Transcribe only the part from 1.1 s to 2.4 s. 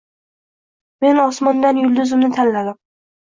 osmondan yulduzimni